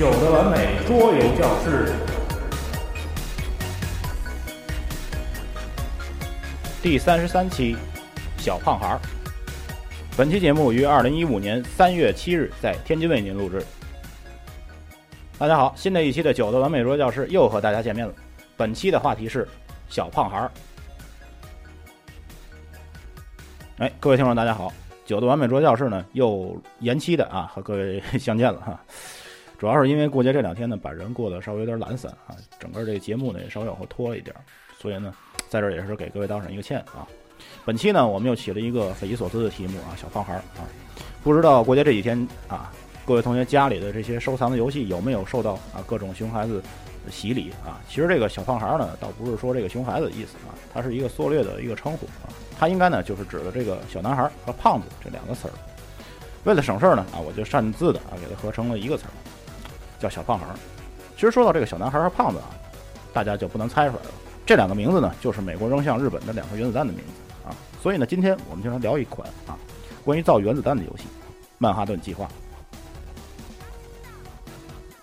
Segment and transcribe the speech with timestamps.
[0.00, 1.92] 九的完美桌游教室
[6.80, 7.76] 第三十三期，
[8.38, 9.00] 小胖孩儿。
[10.16, 13.62] 本期节目于二零一五年三月七日在天津为您录制。
[15.38, 18.14] 大家好，新的一期的九的完美桌教室又和大家见面了。
[18.56, 19.46] 本期的话题是
[19.90, 20.50] 小胖孩儿。
[23.76, 24.72] 哎，各位听众，大家好！
[25.04, 28.80] 九的完美桌教室呢又延期的啊，和各位相见了哈。
[29.60, 34.34] 主要是因为过节这两天呢，把人过得稍微有点懒散啊，整个这个节目呢也稍微往后拖了一点，
[34.78, 35.12] 所以呢，
[35.50, 37.06] 在这儿也是给各位道上一个歉啊。
[37.62, 40.64] 本期呢，我们又起了一个匪夷所思的题目啊，小胖孩儿啊，
[41.22, 42.72] 不知道过节这几天啊，
[43.04, 46.62] 各位同学家里的这些收藏的游戏有没有受到啊各种熊孩子
[47.10, 47.84] 洗礼啊？
[47.86, 55.52] 其实这个小胖孩儿呢，倒不是说这个熊孩子的意思啊，它是一个缩略的一个称呼啊，它应该呢就是指的这个小男孩和胖子这两个词儿。
[56.44, 59.12] 为了省事儿呢啊，我就擅自的啊给它合成了一个词儿。
[60.00, 60.56] 叫小胖孩儿。
[61.14, 62.50] 其实说到这个小男孩和胖子啊，
[63.12, 64.10] 大家就不能猜出来了。
[64.46, 67.54] 这两个名字呢，就是美国扔向日本的两颗原子弹的名字啊。
[67.80, 69.54] 所以呢，今天我们就来聊一款啊，
[70.04, 71.04] 关于造原子弹的游戏——
[71.58, 72.26] 曼哈顿计划。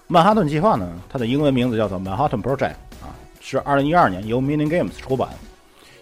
[0.07, 5.29] 曼哈顿计划呢，它的英文名字叫做 Manhattan Project 啊，是二零一二年由 Mini Games 出版，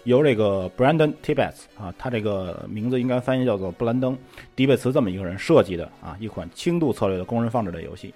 [0.04, 4.14] 由这个 Brandon Tibbets 啊，他这个名字应该翻译叫做布兰登·
[4.54, 8.14] 迪贝茨这么一个人设计的啊，一款轻度策略的工人放置类游戏。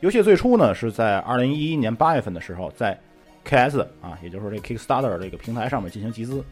[0.00, 2.98] 游戏最初呢是在二零一一年八月份的时候，在
[3.44, 6.42] KS 啊，也就是说这 Kickstarter 这个平台上面进行集资。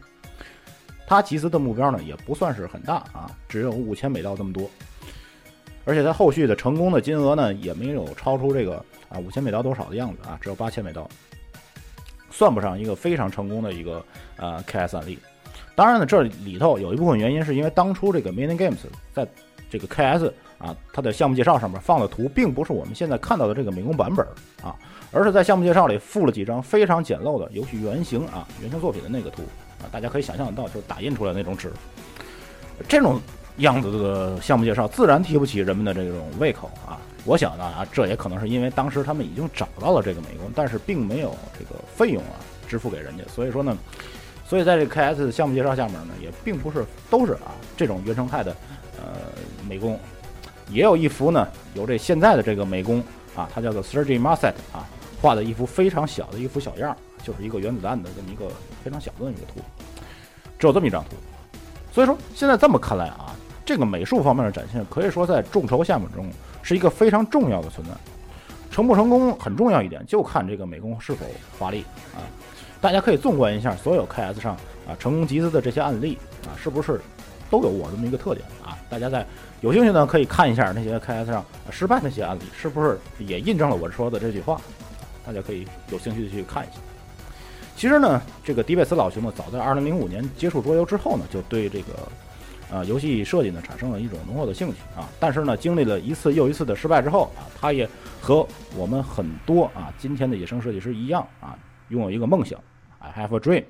[1.07, 4.69] 它集资的目标呢也不算是很大啊，只有五千美刀这么多。
[5.83, 11.09] 而且它后续的成功的金额呢也没有超出这个啊五千美刀多少的样子啊，只有八千美刀，
[12.29, 15.17] 算不上一个非常成功的一个呃 KS 案例。
[15.75, 18.77] 当然呢，这里头有一部分原因是因为当初这个 Mini Games
[19.11, 19.27] 在
[19.71, 20.31] 这个 KS。
[20.59, 24.25] 啊，它的项目介绍上面放的图并不是我们现在看到的这个美工版本
[24.61, 24.75] 啊，
[25.11, 29.43] 而是在项目介绍里附了几张非常简陋的游戏原型啊，原型作品的那个图
[29.81, 31.71] 啊，大家可以想象得到，就是打印出来那种纸。
[32.87, 33.19] 这种
[33.57, 36.99] 样子的项目介绍自然提不起人们的这种胃口啊。
[37.23, 42.35] 我想呢啊，这也可能是因为当时他们已经找到了这个美工，但是并没有这个费用啊
[42.67, 43.77] 支付给人家，所以说呢，
[44.45, 48.55] 所以在这 KS 项目介绍下面呢，也并不是都是啊这种原生态的
[48.97, 49.13] 呃
[49.67, 49.97] 美工。
[50.69, 53.03] 也有一幅呢，由这现在的这个美工
[53.35, 54.87] 啊，他叫做 Sergey Marset 啊，
[55.21, 58.53] 画的一幅非常小的一幅小样，就是一个原子弹的这么一个
[58.83, 59.59] 非常小的这么一个图，
[60.57, 61.15] 只有这么一张图。
[61.91, 63.35] 所以说，现在这么看来啊，
[63.65, 66.29] 这个美术方面的展现，可以说在众筹项目中
[66.61, 67.93] 是一个非常重要的存在。
[68.71, 71.25] 成不成功很重要一点，就看这个美工是否
[71.57, 72.21] 华丽啊。
[72.79, 74.53] 大家可以纵观一下所有 KS 上
[74.87, 77.01] 啊成功集资的这些案例啊，是不是
[77.49, 78.77] 都有我这么一个特点啊？
[78.89, 79.25] 大家在。
[79.61, 84.61] 有兴趣呢，可以看一下那些 KS 上失败那些案例，是不是也印证了我说的这句话？
[85.25, 86.79] 大家可以有兴趣的去看一下。
[87.75, 91.93] 其实呢，这个迪贝斯老兄呢，早在2005年接触桌游之后呢，就对这个
[92.71, 95.09] 呃游戏设计呢产生了一种浓厚的兴趣啊。
[95.19, 97.85] 但是呢，经历了一次又一次的失败之后啊，他也
[98.21, 102.57] 和我们很多啊今天的野生设计师一样啊，拥有一个梦想
[102.99, 103.65] ，I have a dream，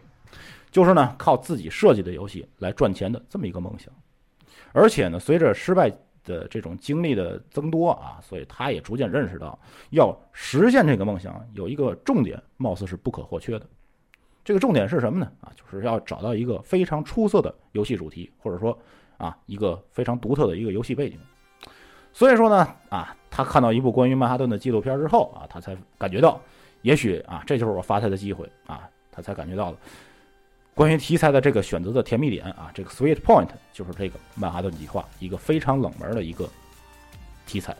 [0.71, 3.93] 就是呢靠自己设计的游戏来赚钱的这么一个梦想。
[4.71, 5.91] 而且呢，随着失败
[6.23, 9.57] 的这种经历的增多啊，所以他也逐渐认识到，
[9.89, 13.65] 要实现这个梦想，有一个重点，貌似是不可或缺的。
[14.43, 15.31] 这个重点是什么呢？
[15.41, 18.77] 啊，就是要找到一个非常出色的游戏主题，或者说
[19.17, 21.17] 啊，一个非常独特的一个游戏背景。
[22.13, 26.39] 所以说呢，啊，他看到一部关于曼哈顿的纪录片之后啊，他才感觉到，
[26.83, 29.77] 也许啊，这就是我发财的机会啊，他才感觉到了。
[30.79, 36.49] 关于题材的这个选择的甜蜜点啊，这个 sweet point 就是这个曼哈顿计划，一个非常冷门的一个
[37.45, 37.75] 题材。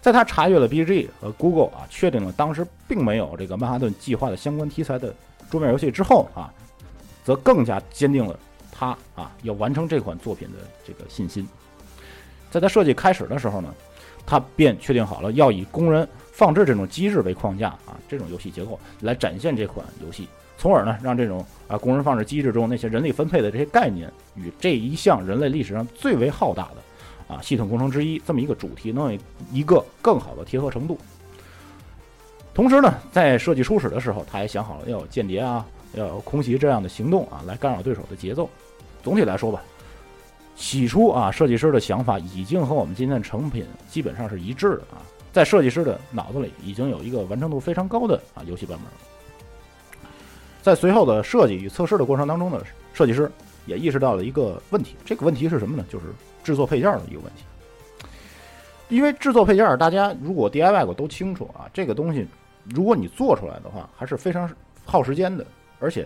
[0.00, 5.14] 在他查阅了 BG 和 Google 啊，确定了当时并没有这个曼哈顿计划的相关题材的
[5.48, 6.52] 桌面游戏之后啊，
[7.24, 8.36] 则更加坚定了
[8.72, 11.48] 他啊要完成这款作品的这个信心。
[12.50, 13.72] 在他设计开始的时候呢，
[14.26, 20.26] 他便确定好了要以工人放置这种机制为框架啊，这种游戏结构来展现这款游戏。
[20.58, 29.18] 从而呢，让这种啊工人放置机制中那些人力分配的这些概念与这一项人类历史上最为浩大的啊系统工程之一这么一个主题，能有
[29.52, 30.98] 一个更好的贴合程度。
[32.54, 38.48] 同时呢，在设计初始的时候，他也想好了要有间谍啊，要有空袭这样的行动啊，来干扰对手的节奏。
[39.02, 39.62] 总体来说吧，
[40.56, 45.04] 起初啊，设计师的想法已经和我们今天的成品基本上是一致的啊，
[45.34, 49.15] 在设计师的脑子里已经有一个完成度非常高的啊游戏版本。
[50.66, 52.60] 在随后的设计与测试的过程当中呢，
[52.92, 53.30] 设计师
[53.66, 55.84] 也意识到了一个问题，这个问题是什么呢？
[55.88, 56.06] 就是
[56.42, 57.44] 制作配件的一个问题。
[58.88, 62.26] 因为制作配件，大家如果 DIY 过都清楚啊，这个东西
[62.74, 64.50] 如果你做出来的话，还是非常
[64.84, 65.46] 耗时间的，
[65.78, 66.04] 而且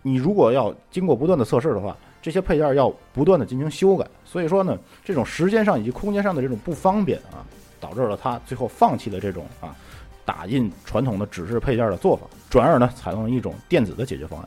[0.00, 7.42] 你如果要经过不断的测试的话，这些配件要不断的进行修改，所以说呢，这种时间上以及空间上的这种不方便啊，
[7.80, 9.74] 导致了他最后放弃了这种啊
[10.28, 14.46] 打印传统的纸质配件的做法，转而呢采用了一种电子的解决方案。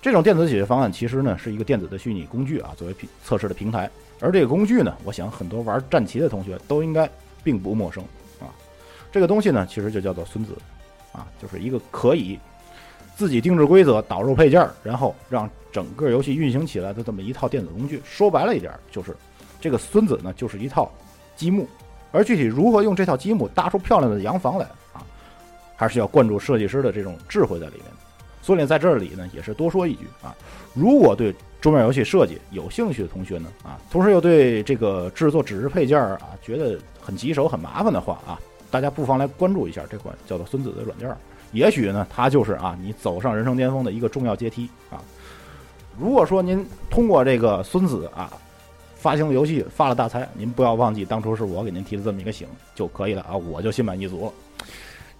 [0.00, 3.90] 这种电子解决方案其实呢是一个电子的虚拟工具啊，作为平测试的平台。
[4.20, 7.06] 而这个工具呢，我想很多玩战棋的同学都应该
[7.44, 8.02] 并不陌生
[8.40, 8.48] 啊。
[9.12, 10.56] 这个东西呢，其实就叫做孙子，
[11.12, 12.38] 啊，就是一个可以
[13.14, 18.00] 自己定制规则、导入配件，然后让整个游戏运行起来的这么一套电子工具。
[18.02, 19.14] 说白了一点，就是
[19.60, 20.90] 这个孙子呢，就是一套
[21.36, 21.68] 积木。
[22.12, 24.66] 而具体如何用这套积木搭出漂亮的洋房来，
[25.76, 27.84] 还是要灌注设计师的这种智慧在里面。
[28.42, 30.32] 所以在这里呢，也是多说一句啊，
[30.72, 38.38] 如果对桌面游戏设计有兴趣的同学呢，啊，同时又对这个制作纸质配件啊觉得很棘手、很麻烦的话啊，
[38.70, 41.12] 大家不妨来关注一下这款叫做孙子的软件，
[41.50, 45.02] 也许呢，它就是啊你走上人生巅峰的一个重要阶梯啊。
[45.98, 48.32] 如果说您通过这个孙子啊
[48.94, 52.46] 发行游戏发了大财，您不要忘记当初是我给您提的这么一个醒
[52.76, 54.32] 就可以了啊，我就心满意足了。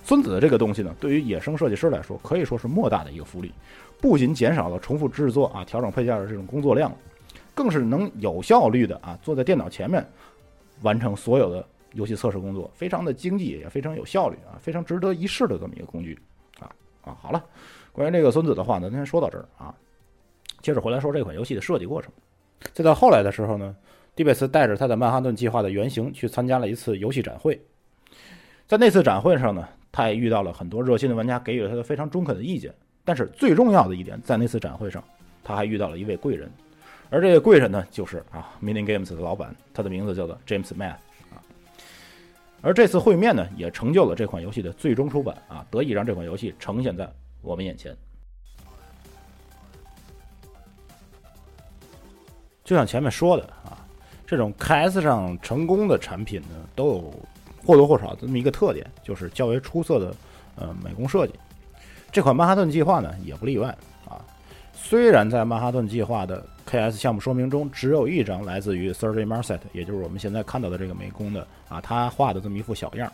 [0.06, 3.53] 孙子的这个东西呢，对于野生设计师来说，可以说是莫大的一个福利。
[4.00, 6.94] 不仅减少了重复制作啊、调整配件的这种工作量，
[7.56, 10.06] 更是能有效率的啊坐在电脑前面
[10.82, 16.17] 完成所有的游戏测试工作，非常的经济也非常有效率啊，非常值得一试的这么一个工具
[16.61, 16.70] 啊
[17.02, 17.17] 啊！
[17.20, 17.44] 好了，
[17.91, 19.75] 关于这个孙子的话呢，先说到这儿啊。
[20.62, 22.12] 接着回来说这款游戏的设计过程。
[22.73, 23.75] 再到后来的时候呢，
[24.14, 27.61] 蒂贝斯带着他的曼哈顿计划的原型去参加了一次游戏展会，
[28.69, 32.71] 在那次展会上呢，他也遇到了很多热心的玩家，给予了他的非常中肯的意见。
[33.03, 35.03] 但是最重要的一点，在那次展会上，
[35.43, 36.51] 他还遇到了一位贵人，
[37.09, 40.99] 而这个贵人呢，就是啊，Mini Games 的老板，他的名字叫做 James Math
[41.33, 41.41] 啊。
[42.61, 47.11] 而这次会面呢，也成就了这款游戏的最终出版啊，得以让这款游戏呈现在
[47.41, 47.97] 我们眼前。
[52.63, 53.81] 就像前面说的啊，
[54.27, 57.15] 这种 KS 上成功的产品呢，都有
[57.67, 60.15] 或多或少这么一个特点，就是较为出色的
[60.55, 61.35] 呃美工设计。
[62.13, 63.69] 这款曼哈顿计划呢也不例外
[64.09, 64.25] 啊。
[64.73, 73.13] 虽然在曼哈顿计划的 KS 项目说明中只有一张来自于 Sergey Marset，也就是我们现在看到的这个美工的啊，他画的这么一幅小样，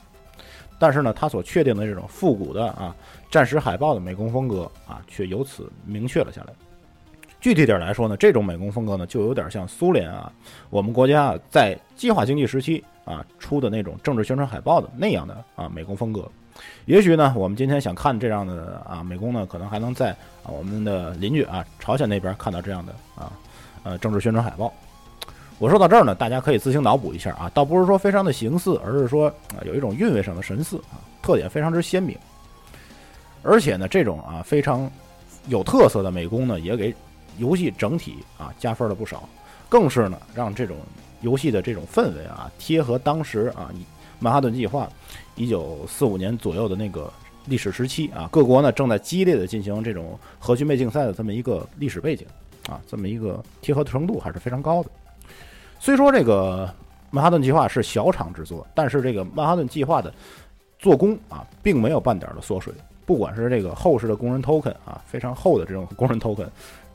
[0.78, 2.94] 但是呢，他所确定的这种复古的啊
[3.31, 6.52] 战时海报的美工风格啊，却由此明确了下来。
[7.42, 10.32] 具体点来说呢，这种美工风格呢，就有点像苏联啊，
[10.70, 16.24] 我们国家在计划经济时期啊出的那种政治宣传海报的那样的啊美工风格。
[16.84, 20.12] 也许呢，我们今天想看这样的啊美工呢，可能还能在
[20.44, 23.32] 啊我们的邻居啊朝鲜那边看到这样的啊
[23.82, 24.72] 呃政治宣传海报。
[25.58, 32.16] 我说到这儿呢，大家可以自行脑补一下啊，倒不是说非常的形似，而是说啊有一种韵味上的神似啊，特点非常之鲜明。
[33.42, 34.88] 而且呢，这种啊非常
[35.48, 36.94] 有特色的美工呢，也给
[37.38, 39.29] 游戏整体啊加分了不少，
[39.69, 40.76] 更是呢让这种
[41.20, 43.70] 游戏的这种氛围啊贴合当时啊
[44.19, 44.89] 曼哈顿计划。
[45.34, 47.10] 一九四五年左右的那个
[47.46, 52.27] 历史时期啊，各国呢正在激烈的进行这种核军备竞赛的这么一个历史背景
[52.69, 54.91] 啊，这么一个贴合程度还是非常高的。
[55.81, 56.72] 虽说这个
[57.10, 60.12] 曼哈顿计划是小厂制作，但是这个曼哈顿计划的
[60.79, 62.72] 做工啊，并没有半点的缩水。
[63.04, 66.46] 不管是这个厚实的工人 token 啊，非常厚的这种工人 token，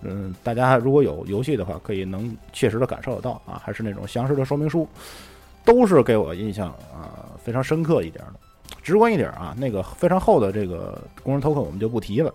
[0.01, 4.87] 嗯，大家如果有游戏的话，可以能切实的感受得到啊，还是那种详实的说明书。
[5.65, 8.35] 都是给我印象啊非常深刻一点的，
[8.81, 12.33] 直观一点啊，那个非常厚的这个工人 token 我们就不提了。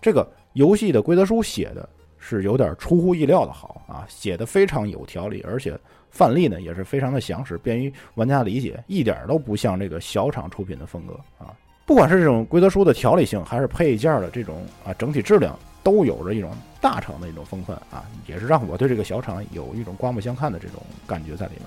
[0.00, 5.76] 这个游戏的规则书写的是有点出乎意料的好啊，写的非常有条理，而且
[6.12, 11.52] 范例呢也是非常的详实，便于玩家理解，一点都不像这个小厂出品的风格啊。
[11.88, 21.62] 不管是这种规则书的条理性，还是配件的这种啊整体质量，都有着一种大厂的一种风范啊，也是让我对这个小厂有一种刮目相看的这种感觉在里面。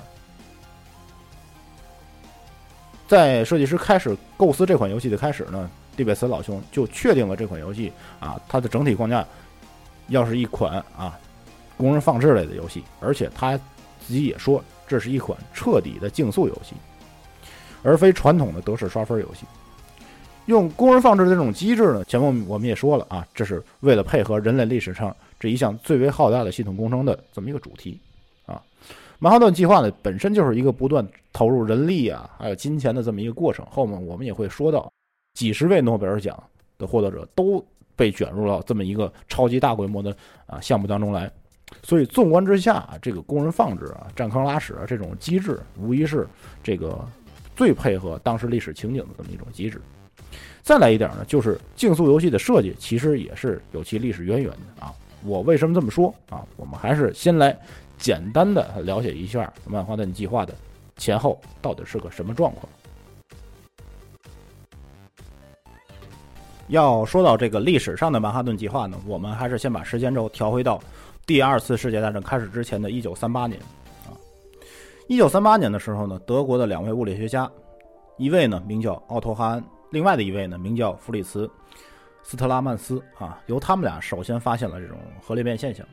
[3.08, 9.26] 在设计师开始构思这款游戏的开始呢，蒂贝斯老兄就确定了这款游戏啊，它的整体框架
[10.10, 11.20] 要是一款啊
[11.78, 16.76] 工人放置类的游戏，而且他自己也说这是一款彻底的竞速游戏，
[17.82, 19.48] 而非传统的德式刷分游戏。
[20.48, 28.00] 用工人放置的这种机制呢，前面我们也说了啊，这是为了配合人类历史上这一项最为浩大的系统工程的这么一个主题。
[28.46, 28.62] 啊
[29.20, 33.64] 曼哈顿计划呢，本身就是一个不断投入人力啊，还有金钱的这么一个过程。
[33.70, 34.92] 后面我们也会说到，
[35.36, 36.42] 几十位诺贝尔奖
[36.80, 37.64] 的获得者都
[37.96, 40.16] 被卷入到这么一个超级大规模的
[40.48, 41.32] 啊项目当中来。
[41.84, 46.28] 所以纵观之下啊，这个工人放置啊、占坑拉屎啊这种机制，无疑是
[46.64, 47.00] 这个
[47.56, 49.80] 最配合当时历史情景的这么一种机制。
[50.62, 54.94] 再来一点呢，就是竞速游戏的设计其实也是有其历史渊源的啊。
[55.24, 56.46] 我为什么这么说啊？
[56.56, 57.58] 我们还是先来
[57.98, 60.54] 简单的了解一下曼哈顿计划的
[60.98, 62.68] 前后到底是个什么状况。
[66.68, 70.82] 要说到这个历史上的曼哈顿计划呢，我们还是先把时间轴调回到
[71.26, 73.60] 第二次世界大战开始之前的1938年
[74.06, 74.16] 啊。
[75.10, 77.52] 1938年的时候呢，德国的两位物理学家，
[78.18, 81.46] 一位呢名叫奥托·哈恩，另外的一位呢名叫弗里茨·
[82.24, 85.86] 斯特拉曼斯啊，由他们俩首先发现了这种核裂变现象。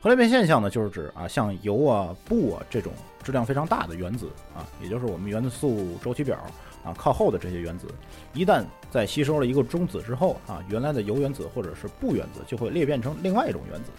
[0.00, 2.92] 核裂变现象呢，就是指啊像铀啊、钚啊这种
[3.24, 6.38] 质量非常大的原子啊，也就是我们元素周期表。
[6.84, 7.88] 啊，靠后的这些原子，
[8.34, 13.90] 一旦在吸收了一个中子之后啊，原来的铀原子或者是钚原子就会裂变成另外一种原子，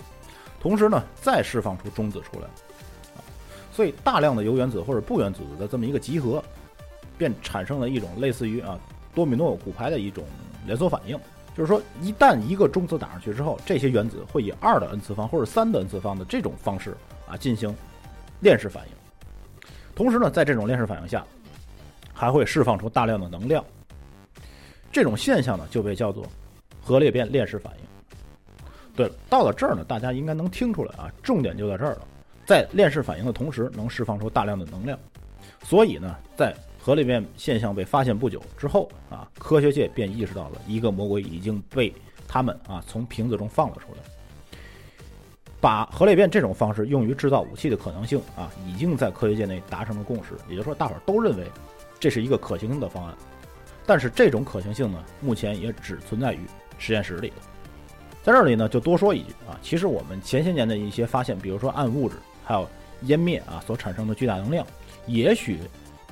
[0.61, 2.45] 同时呢，再释放出中子出来，
[3.15, 3.19] 啊，
[3.73, 6.41] 所以大量的铀原子或者钚原子的这么一个集合，
[7.17, 8.79] 便产生了一种类似于啊
[9.19, 10.23] 多米诺骨牌的一种
[10.65, 11.19] 连锁反应，
[11.57, 16.95] 就是说，一旦一个中子打上去之后，这些原子会以二的 n 次方或者三的 n 次方的这种方式
[17.27, 17.75] 啊进行
[18.39, 18.93] 链式反应，
[19.93, 21.25] 同时呢，在这种链式反应下。
[22.11, 23.63] 还会释放出大量的能量，
[24.91, 26.25] 这种现象呢就被叫做
[26.81, 28.59] 核裂变链式反应。
[28.93, 32.01] 对了，到了这儿呢，大家应该能听出来啊，重点就在这儿了。
[32.45, 34.99] 在链式反应的同时，能释放出大量的能量，
[35.63, 41.93] 所以呢，在核裂变现象被发现不久之后啊，科学界便意识到了一个魔鬼已经被
[42.27, 43.97] 他们啊从瓶子中放了出来。
[45.61, 50.35] 把核裂变这种方式用于制造武器的可能性啊，已经在科学界内达成了共识。
[50.47, 51.45] 也就是说，大伙儿都认为。
[52.01, 53.13] 这是一个可行的方案，
[53.85, 56.39] 但是这种可行性呢，目前也只存在于
[56.77, 57.33] 实验室里
[58.23, 62.65] 在这里呢，就多说一句啊，其实我们前些年的一些发现，比如说暗物质，还有
[63.03, 64.65] 湮灭啊所产生的巨大能量，
[65.07, 65.59] 也许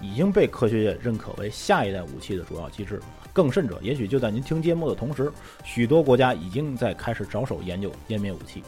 [0.01, 3.01] 已经被科学界认可为下一代武器的主要机制。
[3.33, 5.31] 更甚者，也许就在您听节目的同时，
[5.63, 8.63] 许多国家已经在开始着手研究湮灭武器。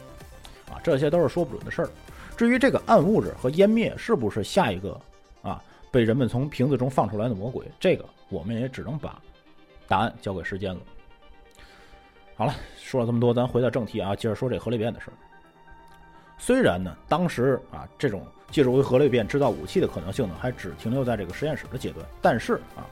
[0.70, 1.90] 啊，这些都是说不准的事儿。
[2.36, 5.00] 至于这个暗物质和湮灭是不是下一个
[5.42, 5.62] 啊？
[5.90, 9.20] 被人们从瓶子中放出来的魔鬼，这个我们也只能把
[9.88, 10.80] 答案交给时间了。
[12.36, 15.14] 好了，说了这么多，咱回到正题啊，接着说这核裂变的事儿。
[16.40, 22.88] 虽然呢，当时啊，这种借助于核裂变制造武器的可能性呢，还只停留在这个实验室的阶段，但是啊，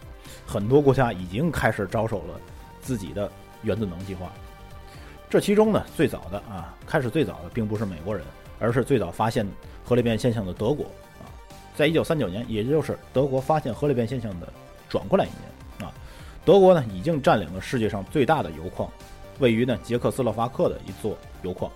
[0.47, 2.39] 很多国家已经开始着手了
[2.83, 3.29] 自己的
[3.63, 4.31] 原子能计划。
[5.31, 8.23] 这其中呢，最早的啊，开始最早的并不是美国人，
[8.61, 9.47] 而是最早发现
[9.83, 10.85] 核裂变现象的德国
[11.19, 11.25] 啊。
[11.75, 14.47] 在一九三九年，也就是德国发现核裂变现象的
[14.91, 15.93] 转过来一年啊，
[16.45, 18.91] 德国呢已经占领了世界上最大的油矿，
[19.39, 21.71] 位于呢捷克斯洛伐克的一座油矿，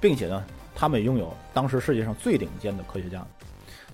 [0.00, 0.44] 并且呢，
[0.76, 3.26] 他们拥有当时世界上最顶尖的科学家，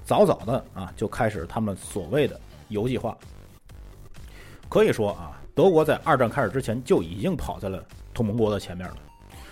[0.05, 3.17] 早早的啊就开始他们所谓的油计划。
[4.69, 8.97] 可以说啊，德国在二战开始之前就已经跑在了同盟国的前面了。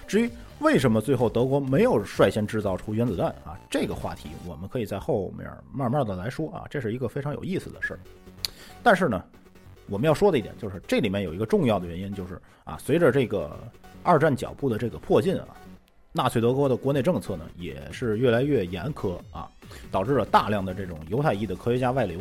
[0.09, 3.57] 至于为什么最后德国没有率先制造出原子弹啊？
[3.71, 8.01] 这个话题我们可以在后面慢慢的来说啊，这是一个非常有意思的事儿。
[8.83, 9.23] 但是呢，
[9.89, 13.57] 我们要说的一点就是，这里面有一个重要的原因，就是啊，随着这个
[14.03, 15.49] 二战脚步的这个迫近啊，
[16.13, 19.49] 纳粹德国的国内政策呢也是越来越严苛啊，
[19.91, 22.19] 导致了大量的这种犹太裔的科学家外流。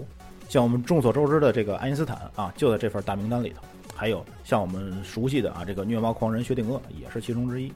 [0.48, 3.62] 像我们众所周知的这个爱因斯坦啊，就在这份大名单里头。
[3.96, 7.72] 还有像我们熟悉的啊，这个虐猫狂人薛定谔也是其中之一。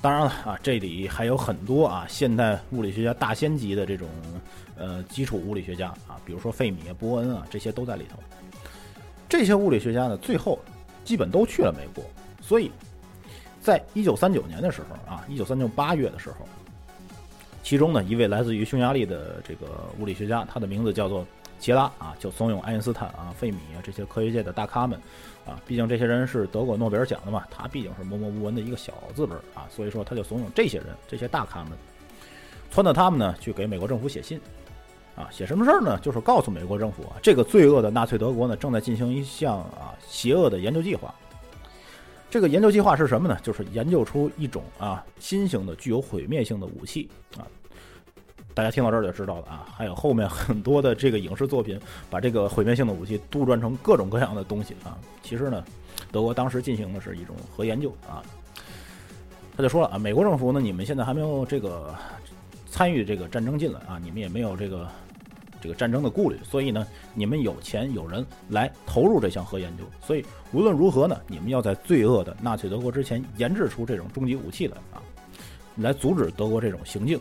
[0.00, 4.08] 当然了啊，这里还有很多啊，现代物理学家大仙级的这种
[4.76, 8.18] 呃基础物理学家啊，比如说费米、波恩啊，这些都在里头。
[9.28, 10.58] 这些物理学家呢，最后
[11.04, 12.04] 基本都去了美国。
[12.40, 12.70] 所以，
[13.66, 16.36] 在一九三九年的时候啊，一九三九八月的时候，
[17.64, 19.66] 其中呢一位来自于匈牙利的这个
[19.98, 21.26] 物理学家，他的名字叫做
[21.58, 24.96] 杰拉啊，就怂恿爱因斯坦啊、费米啊这些科学界的大咖们。
[25.44, 31.72] 啊，毕竟这些人是得过诺贝尔奖的嘛，他毕竟是默默无闻的一个小字辈啊，所以说他就怂恿这些人，这些大咖们，
[32.72, 34.40] 撺掇他们呢去给美国政府写信，
[35.16, 35.98] 啊，写什么事儿呢？
[36.00, 41.12] 就是告诉美国政府啊，这个罪恶的纳粹德国呢正在进行一项啊邪恶的研究计划。
[42.28, 43.38] 这个研究计划是什么呢？
[43.42, 47.46] 就是研究出一种啊新型的具有毁灭性的武器啊。
[48.52, 51.78] 大家听到这儿就知道了啊，还有后面很多的这个影视作品，
[52.08, 54.98] 把这个毁灭性的武器杜撰成各种各样的东西啊。
[55.22, 55.62] 其实呢，
[56.10, 58.24] 德国当时进行的是一种核研究啊。
[59.56, 61.94] 他就说了啊，美国政府呢，你们现在还没有这个
[62.68, 64.88] 参与这个战争进来啊，你们也没有这个
[65.66, 75.02] 这个战争的顾虑，所以呢，你们有钱有人来投入这项核研究，所以无论如何呢，你们要在罪恶的纳粹德国之前研制出这种终极武器来啊。
[75.74, 77.18] 来阻止德国这种行径。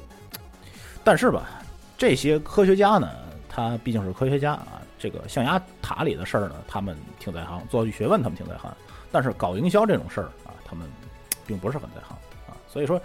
[1.03, 1.59] 但是吧，
[1.97, 3.09] 这些科学家呢，
[3.49, 8.71] 他毕竟是科学家啊，这个象牙塔里的事儿呢，他们挺在行；做学问，他们挺在行。
[9.11, 10.87] 但是搞营销这种事儿啊，他们
[11.47, 12.15] 并不是很在行
[12.47, 12.53] 啊。
[12.67, 13.01] 所以说，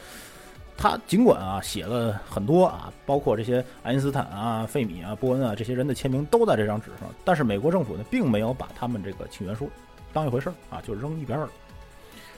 [0.82, 9.70] 他尽管啊写了很多啊，包括这些爱因斯坦啊、费米啊、波恩啊这些人的签名都在这张纸上，但是美国政府呢，并没有把他们这个请愿书
[10.10, 11.50] 当一回事儿啊，就扔一边儿了。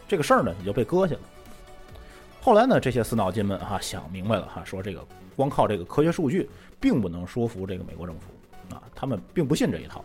[0.09, 1.21] 这个事儿呢，也就被搁下了。
[2.41, 5.07] 后来呢，这些死脑筋们哈想明白了哈，说这个
[5.37, 10.05] 光靠这个科学数据并不能说服这个美国政府啊，他们并不信这一套，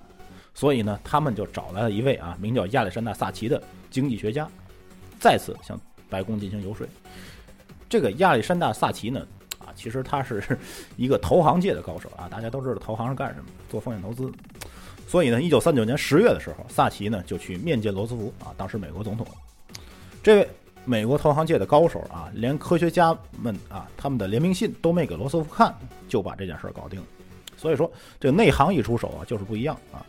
[0.53, 4.47] 所以呢，他们就找来了一位啊名叫亚历山大·萨奇的经济学家，
[5.19, 5.75] 再次向
[6.07, 6.85] 白宫进行游说。
[7.89, 9.25] 这个亚历山大·萨奇呢，
[9.59, 10.57] 啊，其实他是
[10.95, 14.31] 一个投行界的高手啊，大家都知道投行是干什么，做风险投资。
[15.07, 19.25] 所以呢，一九三九年十月的时候，萨奇呢就去面见罗斯福啊，当时美国总统。
[20.21, 20.49] 这位。
[20.89, 25.75] 美国投行界的高手啊，连科学家们啊，他们的联名信都没给罗斯福看，
[26.07, 27.05] 就把这件事儿搞定了。
[27.57, 27.91] 所以说，
[28.21, 29.99] 这个内行一出手啊，就是不一样啊。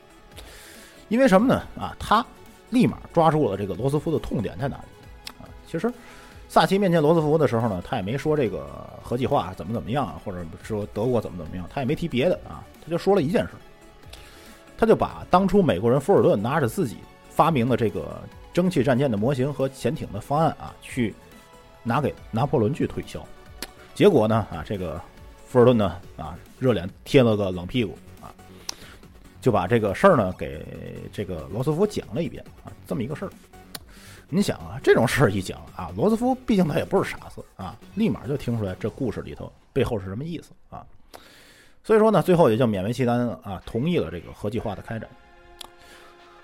[1.09, 1.61] 因为什么呢？
[1.77, 2.25] 啊，他
[2.71, 5.51] 立马抓住了这个罗斯福的痛点在哪里啊。
[5.67, 5.93] 其实，
[6.49, 8.67] 萨奇面见罗斯福的时候呢，他也没说这个
[9.03, 13.51] 核计划怎么怎么样，或者说德国怎么怎么样，他也没提别的啊，他就说了一件事，
[14.77, 16.97] 他就把当初美国人富尔顿拿着自己
[17.29, 18.21] 发明的这个。
[18.51, 21.15] 蒸汽战舰的模型和潜艇的方案啊，去
[21.85, 23.25] 拿给拿破仑去推销，
[23.95, 25.01] 结果呢啊，这个
[25.47, 28.35] 富尔顿呢啊，热脸贴了个冷屁股啊，
[29.41, 30.67] 就把这个事儿呢给
[31.13, 33.31] 这个罗斯福讲了一遍啊，这么一个事儿。
[34.31, 40.85] 你想啊，这种事儿一讲啊，罗斯福毕竟他也不是傻子啊，立马就听出来这故事里头背后是什么意思啊，
[41.83, 45.09] 所以说呢，最后也就勉为其难啊，同意了这个核计划的开展。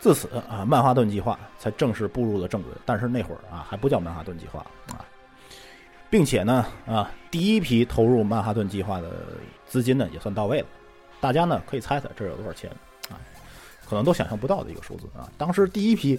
[0.00, 2.72] 自此啊，曼哈顿计划才正式步入了正轨。
[2.86, 5.04] 但是那会儿啊，还不叫曼哈顿计划啊，
[6.08, 9.10] 并且呢啊，第一批投入曼哈顿计划的
[9.66, 10.66] 资金呢，也算到位了。
[11.20, 12.70] 大家呢可以猜猜这有多少钱
[13.10, 13.20] 啊？
[13.86, 15.30] 可能都想象不到的一个数字啊。
[15.36, 16.18] 当时第一批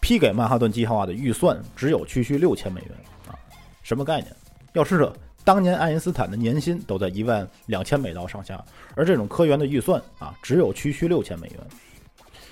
[0.00, 2.90] 批给曼哈顿计划的预算只有区区六千美元
[3.28, 3.38] 啊，
[3.82, 4.34] 什么概念？
[4.72, 5.12] 要知道，
[5.44, 8.62] 当年爱因斯坦的年薪都在一万两千美刀上下，
[8.94, 11.58] 而这种科研的预算啊，只有区区六千美元。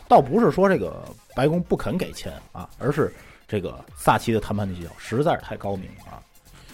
[0.06, 3.12] 倒不是说这个白宫不肯给钱啊，而是
[3.46, 6.22] 这个萨奇的谈判技巧实在是太高明啊。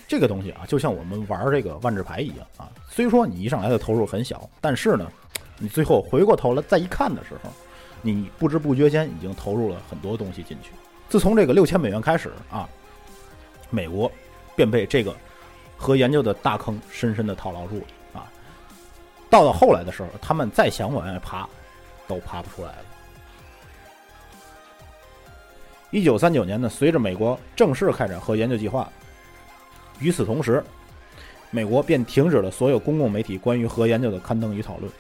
[0.07, 2.71] 这个东西啊，就像我们玩这个万智牌一样啊。
[2.89, 5.11] 虽说你一上来的投入很小，但是呢，
[5.59, 7.51] 你最后回过头来再一看的时候，
[8.07, 10.73] 你不知不觉间已经投入了很多东西进去。
[11.09, 12.69] 自从这个六千美元开始啊，
[13.71, 14.13] 美国
[14.55, 15.17] 便被这个
[15.75, 18.31] 核研究的大坑深深的套牢住了啊。
[19.31, 21.49] 到了后来的时候，他们再想往外爬，
[22.07, 22.85] 都爬不出来了。
[25.91, 28.87] 一九三九年呢，随着美国正式开展核研究计划，
[29.99, 30.63] 与此同时，
[31.51, 34.93] 美国便停止了所有公共媒体关于核研究的刊登与讨论。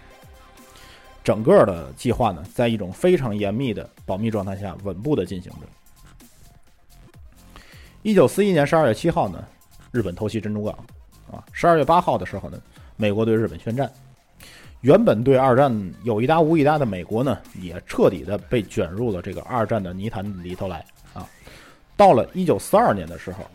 [1.24, 5.60] 整个的计划呢，在一种非常严密的保密状态下稳步的进行着。
[8.02, 9.42] 一九四一年十二月七号呢，
[9.90, 10.74] 日本偷袭珍珠港，
[11.32, 12.60] 啊，十二月八号的时候呢，
[12.96, 13.90] 美国对日本宣战。
[14.82, 20.84] 原本对二战有一搭无一搭的美国呢，也彻底的被卷入了这个二战的泥潭里头来
[21.14, 21.26] 啊。
[21.96, 23.46] 到了一九四二年的时候，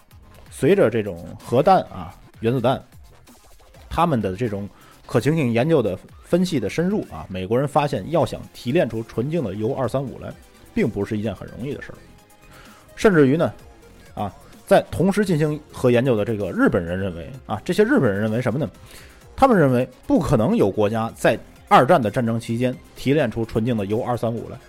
[0.49, 2.84] 随着这种核弹啊、原子弹，
[3.88, 4.67] 他们的这种
[5.09, 10.31] 可行性研究的分析的深入啊，美国人发现要想提炼出纯净的铀二三五来，
[10.71, 11.97] 并不是一件很容易的事儿。
[12.95, 13.51] 甚至于呢，
[14.13, 14.31] 啊，
[14.67, 18.69] 在同时进行核研究的这个日本人认为啊，这些日本人认为什么呢？
[19.35, 21.35] 他们认为不可能有国家在
[21.67, 24.59] 二战的战争期间提炼出纯净的铀二三五来，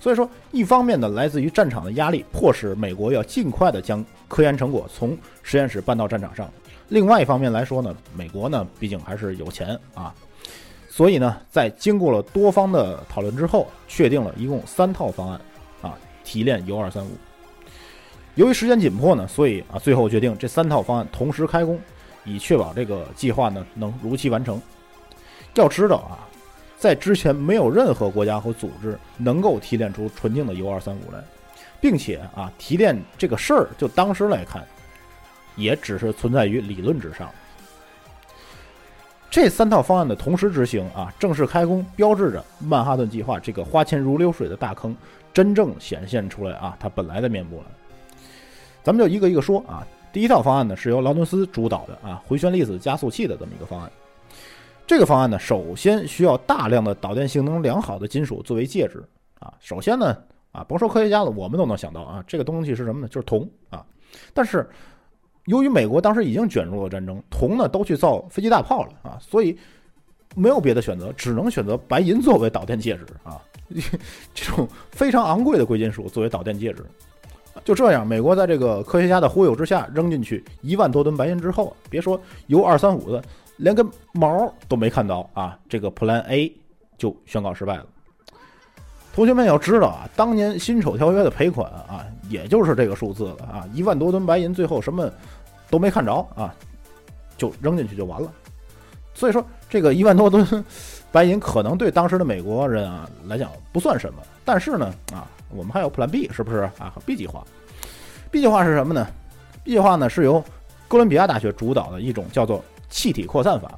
[0.00, 6.46] 所以说，一方面呢，来自于战场的压力，迫使美国要尽快的将科研成果从实验室搬到战场上；
[6.90, 10.14] 另外一方面来说呢，美国呢毕竟还是有钱啊，
[10.90, 15.40] 所以呢，在经过了多方的讨论之后，确定了一共三套方案
[15.80, 17.10] 啊，提炼铀二三五。
[18.34, 21.80] 由于时间紧迫呢，所以啊，最后决定这三套方案同时开工。
[22.22, 24.60] 以确保这个计划呢能如期完成。
[25.54, 26.28] 要知道啊，
[26.76, 31.18] 在之前没有任何国家和组织能够提炼出纯净的铀二三五来，
[31.80, 34.62] 并且啊，提炼这个事儿就当时来看，
[35.60, 37.30] 也只是存在于理论之上。
[39.30, 44.96] 这三套方案的同时执行啊，正式开工，标志着曼哈顿计划这个花钱如流水的大坑
[45.32, 47.66] 真正显现出来啊，它本来的面目了。
[48.82, 49.86] 咱们就一个一个说啊。
[50.12, 53.88] 第一套方案呢，是由劳伦斯主导的啊，回旋粒子加速器的这么一个方案。
[54.84, 59.04] 这个方案呢，首先需要大量的导电性能良好的金属作为介质
[59.38, 59.54] 啊。
[59.60, 60.16] 首先呢，
[60.50, 63.06] 啊，甭说科学家了，我们都能想到啊，这个东西是什么呢？
[63.06, 63.86] 就是铜啊。
[64.34, 64.68] 但是
[65.46, 69.56] 由于美国当时已经卷入了战争，铜呢都去造飞机大炮了啊，所以
[70.34, 73.40] 没有别的选择，只能选择白银作为导电介质啊，
[74.34, 76.84] 这种非常昂贵的贵金属作为导电介质。
[77.64, 83.22] 就这样，美国在这个科学家的忽悠之下，扔进去一万多吨白银之后，别说铀二三五的，
[83.56, 86.50] 连根毛都没看到啊，这个 Plan A
[86.96, 87.86] 就宣告失败了。
[89.14, 95.10] 同学们要知道啊，当年辛丑条约的赔款啊，也就是这个数字了啊，一万多吨白银，最后什么
[95.68, 96.54] 都没看着啊，
[97.36, 98.32] 就扔进去就完了。
[99.14, 100.64] 所以说，这个一万多吨
[101.12, 105.26] 白银可能对当时的美国人啊来讲不算什么，但是呢啊。
[105.52, 107.44] 我们还有 Plan B，是不是啊？B 计划
[108.30, 109.04] ，B 计划是什么呢
[109.64, 110.40] ？B 计划呢是由
[110.86, 113.68] 哥伦比亚大学主导的一种叫做气体扩散法。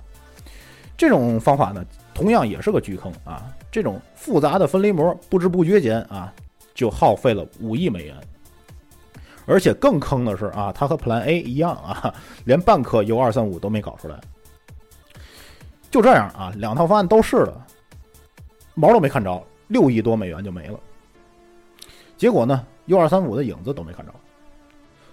[0.98, 3.50] 这种方法呢，同样也是个巨坑啊！
[3.72, 6.32] 这种复杂的分离膜，不知不觉间啊，
[6.74, 8.14] 就耗费了五亿美元。
[9.46, 14.20] 而且更坑的是啊，它和 Plan A 一样啊， 连半颗 U 二三五都没搞出来。
[15.90, 17.66] 就这样啊，两套方案都试了，
[18.74, 20.78] 毛都没看着，六亿多美元就没了。
[22.16, 24.12] 结果呢，U 二三五的影子都没看着，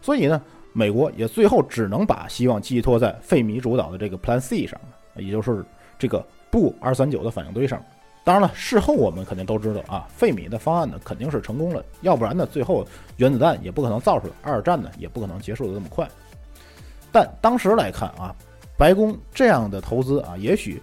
[0.01, 0.41] 所以呢，
[0.73, 4.79] 美国也最后只能把希望寄托在费米主导的这个 Plan C 上
[5.15, 5.65] 也就是
[5.97, 7.81] 这个布二三九的反应堆上。
[8.23, 12.85] 当然了，事后我们肯定都知道啊，费米的方案呢肯定是成功了，要不然呢，最后
[13.17, 16.07] 原子弹也不可能造出来，二战呢也不可能结束的这么快。
[17.11, 18.35] 但当时来看啊，
[18.77, 20.79] 白宫这样的投资啊，也许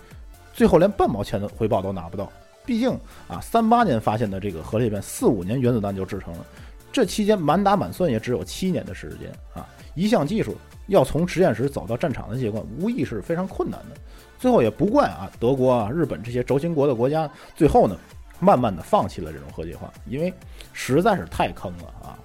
[0.53, 2.31] 最后连半毛钱的回报都拿不到。
[2.65, 2.91] 毕竟
[3.29, 6.45] 啊，三八年发现的这个核裂变，四五年原子弹就制成了，
[6.91, 9.69] 这期间满打满算也只有七年的时间啊。
[9.95, 10.57] 一项技术
[10.89, 13.97] 要从实验室走到战场的阶段，无疑是非常困难的。
[14.39, 17.97] 最后也不怪啊，德国啊、日本这些轴心国的国家，最后呢，
[18.39, 20.33] 慢慢的放弃了这种核计划，因为
[20.73, 22.19] 实在是太坑了啊，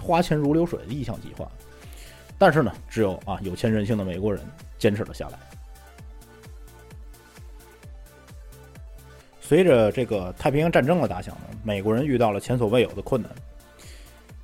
[0.00, 1.50] 花钱如流水的意向计划。
[2.38, 4.42] 但是呢，只有啊有钱任性的美国人
[4.76, 5.38] 坚持了下来。
[9.40, 13.30] 随着这个太平洋战争的打响呢，美国人遇到了前所未有的困难。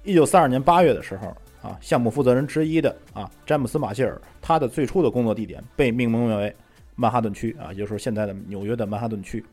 [0.04, 1.28] 一九四二年八月的时候，
[1.60, 6.54] 啊，项目负责人之一的啊詹姆斯马歇尔，他的最初的工作地点被命名为
[7.00, 9.44] 曼哈顿区，啊，也就是现在的纽约的曼哈顿区。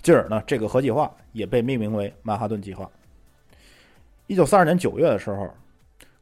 [0.00, 2.88] 进而呢，这个核计划也被命名为曼哈顿计划。
[4.28, 5.52] 一九四二年九月的时候，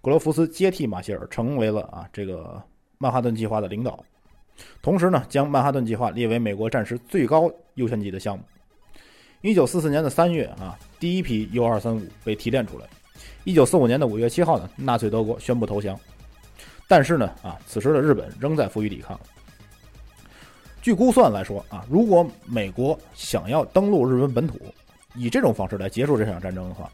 [0.00, 2.60] 格罗夫斯接替马歇尔，成为了啊这个
[2.96, 4.02] 曼哈顿计划的领导，
[4.80, 8.42] 同时呢，将曼哈顿计划列为美国战时最高优先级的项目。
[9.42, 12.86] 一九四四年的三月啊，第一批 U 二三五被提炼出来。
[13.44, 15.98] 一九四五年的五月七号呢，纳粹德国宣布投降。
[16.88, 19.20] 但是呢，啊，此时的日本仍在负隅抵抗。
[20.86, 24.56] 据估算来说啊，如果美国想要登陆日本本土，
[25.16, 26.88] 以这种方式来结束这场战争的话，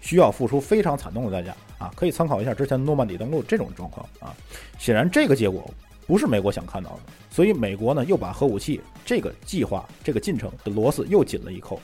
[0.00, 1.88] 需要付出非常惨痛的代价啊！
[1.94, 4.34] 可以参考一下之前诺曼底登陆这种状况啊。
[4.80, 5.64] 显然，这个结果。
[6.08, 6.98] 不是美国想看到的，
[7.30, 11.80] 所以美国呢又把核武器这个计划、这个进程的螺丝又紧了一扣。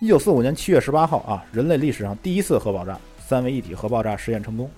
[0.00, 4.68] 一九四五年七月十八号啊，人类历史上第一次核爆炸——三位一体核爆炸实验成功。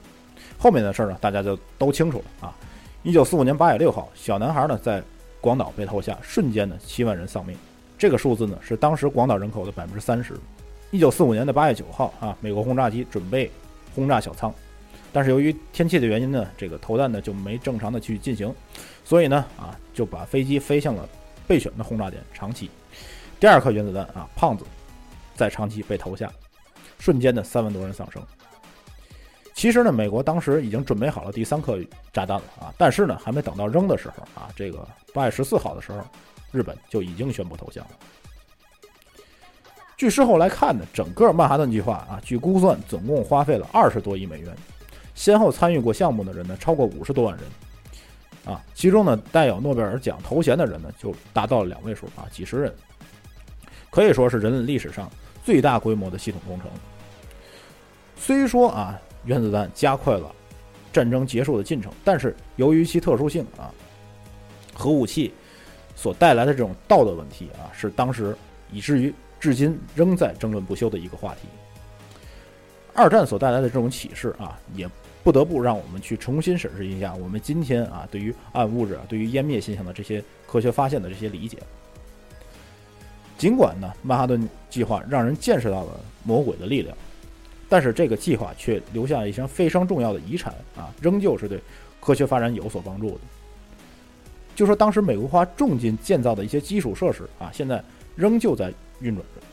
[0.58, 2.54] 后面的事儿呢，大家就都清楚了啊。
[3.02, 5.02] 一九四五年八月六号，小男孩呢在
[5.44, 7.54] 广岛被投下，瞬间呢七万人丧命，
[7.98, 10.32] 这个数字呢是当时广岛人口的百分之三十。
[10.90, 13.50] 一九四五年的八月九号啊，美国轰炸机准备
[13.94, 14.50] 轰炸小仓。
[15.12, 18.54] 但是由于天气的原因呢，这个投弹呢就没正常的去进行，
[19.04, 21.06] 所以呢啊就把飞机飞向了
[21.46, 22.70] 备选的轰炸点长崎。
[23.38, 24.64] 第二颗原子弹啊胖子
[25.34, 26.32] 在长崎被投下，
[26.98, 28.22] 瞬间的三万多人丧生。
[29.54, 31.78] 其实呢，美国当时已经准备好了第三颗
[32.12, 36.00] 炸弹了啊，但是呢还没等到扔的时候啊，这个八月十四号的时候，
[36.50, 37.90] 日本就已经宣布投降了。
[39.96, 44.52] 据事后来看呢，整个曼哈顿计划啊，据估算总共花费了二十多亿美元。
[45.14, 52.74] 先后参与过项目的人呢，超过五十多万人，啊，其中呢带有诺贝尔奖头衔的人呢，就达到了两位数啊，几十人，
[53.88, 55.08] 可以说是人类历史上
[55.44, 56.68] 最大规模的系统工程。
[58.16, 60.34] 虽说啊，原子弹加快了
[60.92, 63.72] 战争结束的进程，但是由于其特殊性啊，
[64.72, 65.32] 核武器
[65.96, 68.36] 所带来的这种道德问题啊，是当时
[68.72, 71.48] 以至于至今仍在争论不休的一个话题。
[72.92, 74.88] 二战所带来的这种启示啊，也。
[75.24, 81.56] 不得不让我们去重新审视一下我们今天啊对于暗物质啊对于湮灭现象的这些科学发现的这些理解。
[83.38, 86.94] 尽管呢曼哈顿计划让人见识到了魔鬼的力量，
[87.68, 91.60] 但是这个计划却留下了一项非常重要的遗产啊，仍旧是对
[92.00, 93.20] 科学发展有所帮助的。
[94.54, 97.82] 就说当时美国花重金建造的一些基础设施啊，现在
[98.14, 99.46] 仍旧在运转着。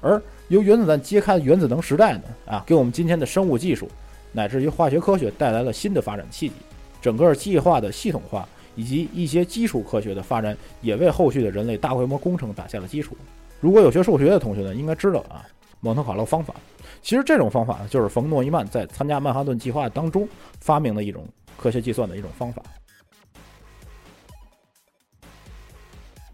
[0.00, 3.88] 而由原子弹揭开的原子能时代呢啊，给我们今天的生物技术。
[4.32, 6.54] 乃至于化学科学带来了新的发展契机。
[7.02, 13.16] 整个计划的系统化以及一些基础科学的发展，也为后续的人类大规模工程打下了基础。
[13.60, 15.44] 如果有学数学的同学呢，应该知道啊，
[15.80, 16.54] 蒙特卡洛方法。
[17.02, 20.28] 其实这种方法呢，就是冯诺依曼在参加曼哈顿计划当中
[20.60, 22.62] 发明的一种科学计算的一种方法。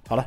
[0.09, 0.27] 好了，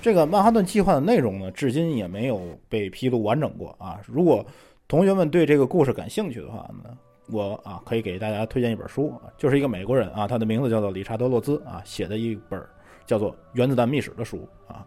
[0.00, 4.00] 这个曼哈顿计划的内容呢，至今也没有被披露完整过啊。
[4.06, 4.44] 如果
[4.86, 6.96] 同学们对这个故事感兴趣的话呢，
[7.28, 12.64] 我啊可以给大家推荐一本书啊，就是一个美国人啊，他的名字叫做理查德·洛兹啊写的一本
[13.04, 14.86] 叫做《原子弹秘史》的书啊。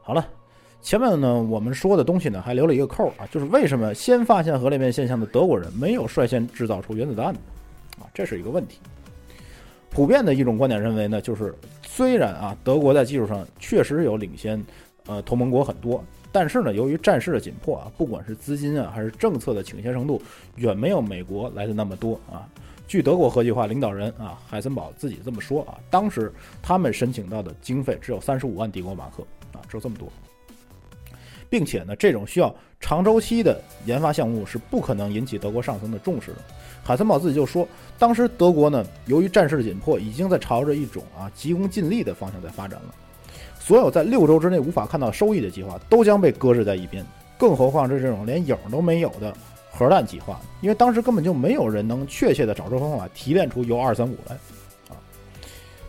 [0.00, 0.24] 好了，
[0.82, 7.40] 前面呢我们说的东西呢还留了一个扣啊，就是为什么先发现核裂变现象的德国人没有率先制造出原子弹呢？
[8.00, 8.78] 啊，这是一个问题。
[9.88, 11.54] 普遍的一种观点认为呢，就是
[11.86, 14.62] 虽然啊德国在技术上确实有领先，
[15.06, 16.02] 呃同盟国很多。
[16.32, 20.20] 但是呢，由于战事的紧迫啊，不管是资金啊还是政策的倾斜程度，
[20.56, 22.48] 远没有美国来的那么多啊。
[22.88, 30.10] 据德国核计划领导人啊海森堡自己这么说啊，当时他们申请到的经费只有三十五万帝国马克啊，只有这么多，
[31.52, 36.38] 并且呢，这种需要长周期的研发项目是不可能引起德国上层的重视的。
[36.82, 42.94] 海森堡自己就说，当时德国呢，由于战事的紧迫，已经在朝着一种啊急功近利的方向在发展了。
[43.60, 47.04] 所有在六周之内无法看到收益的计划都将被搁置在一边，
[47.36, 49.36] 更何况是这种连影都没有的
[49.70, 50.40] 核弹计划？
[50.62, 54.34] 因为当时根本就没有人能确切的找出方法提炼出铀二三五来
[54.88, 54.96] 啊！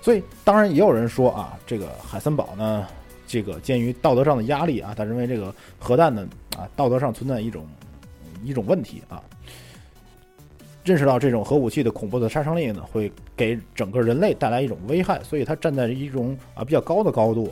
[0.02, 2.86] 所以当然也有人说啊，这个海森堡呢，
[3.34, 7.65] 这个鉴于道德上的压力啊，他认为这个核弹呢啊道德上存在一种
[8.43, 9.24] 一种问题啊，
[10.84, 17.52] 认识到这种核武器的恐怖的杀伤力呢，会给整个人类带来一种危害，所以他站在一种啊比较高的高度。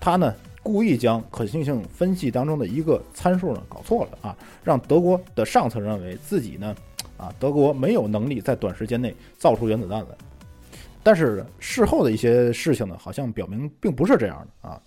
[0.00, 6.74] 他呢故意将可行性分析当中的一个参数呢搞错了啊，让德国的上层认为自己呢
[7.16, 10.08] 啊德国没有能力在短时间内造出原子弹来。
[11.04, 14.80] 但是事后的一些事情呢，好像表明并不是这样的啊，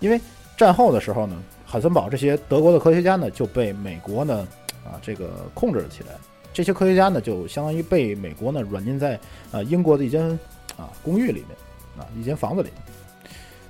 [0.00, 0.20] 因为
[0.56, 4.46] 战后的时候呢，海森堡这些德国的科学家呢就被美国呢
[4.84, 6.14] 啊这个控制了起来，
[6.52, 9.18] 这些科学家呢就相当于被美国呢软禁在
[9.52, 10.28] 啊英国的一间
[10.76, 11.56] 啊公寓里面
[11.98, 12.70] 啊一间房子里。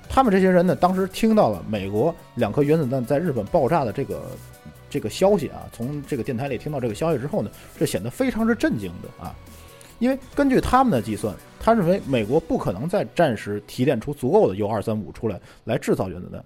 [0.09, 4.23] 他们这些人呢，当时听到了美国两颗原子弹在日本爆炸的这个
[4.89, 9.33] 这个消息啊，从这个电台里听到这个消息之后呢，这显得非常之震惊的啊，
[10.01, 16.43] 因为根据他们的计算，他认为美国不可能在战时提炼出足够的铀二三五出来来制造原子弹，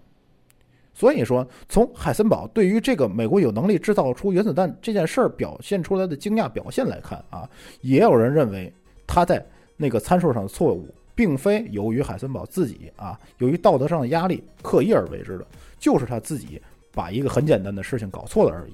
[0.94, 7.50] 所以说从海森堡对于这个美国有能力制造出原子弹这件事儿表现出来的惊讶表现来看啊，
[7.82, 8.72] 也有人认为
[9.08, 9.44] 他在
[9.76, 10.88] 那个参数上的错误。
[11.18, 15.48] 并非由于海森堡自己啊，由于道德上的压力刻意而为之的，
[15.80, 18.74] 就是他自己把一个很简单的事情搞错了而已。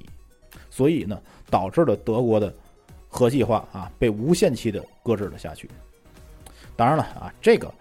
[0.67, 2.51] 所以呢，导致了德国的
[3.11, 5.69] 核计划啊被无限期的搁置了下去。
[6.75, 7.71] 当然了啊，这个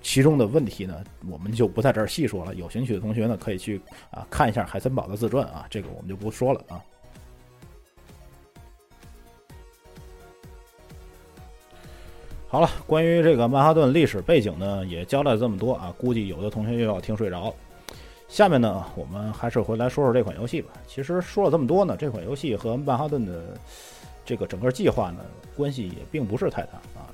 [0.00, 2.54] 其中的问题呢，我们就不在这儿细说了。
[2.56, 3.80] 有兴趣的同学呢，可以去
[4.10, 6.82] 啊看一下海森堡的自传啊，这个我们就不说了啊。
[12.48, 17.54] 好了，关于这个曼哈顿历史背景呢，也交代这么多啊，估计有的同学又要听睡着了。
[18.28, 20.72] 下面呢，我们还是回来说说这款游戏吧。
[20.86, 23.56] 其实说了这么多呢，这款游戏和曼哈顿的
[24.24, 25.24] 这个整个计划呢，
[25.56, 27.08] 关系也并不是太大啊，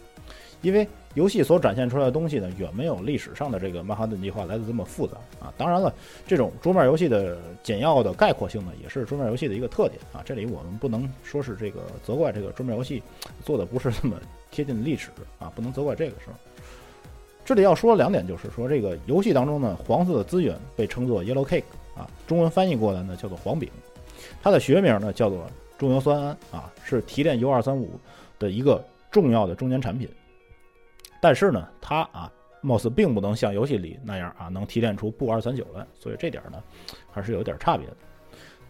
[0.62, 0.86] 因为。
[1.14, 5.52] 游戏所展现出来的东西呢，远没有历史上的这个曼哈顿计划来的这么复杂啊！
[5.56, 5.92] 当然了，
[6.28, 10.22] 这种桌面游戏的简要的概括性呢，也是桌面游戏的一个特点啊！
[10.24, 13.02] 这里我们不能说是这个责怪这个桌面游戏
[13.44, 14.16] 做的不是那么
[14.52, 15.08] 贴近历史
[15.40, 16.34] 啊，不能责怪这个事儿。
[17.44, 21.64] 这里要说两点，就是说这个游戏当中呢，黄色的资源被称作 Yellow Cake
[21.96, 23.68] 啊，中文翻译过来呢叫做黄饼，
[24.40, 27.98] 它的学名呢叫做重油酸铵啊，是提炼铀二三五
[28.38, 30.08] 的一个重要的中间产品。
[31.22, 36.62] 但是呢，它啊，貌似并不能像游戏里那样啊，能提炼出钚二三九来，所以这点呢，
[37.10, 37.96] 还是有点差别的。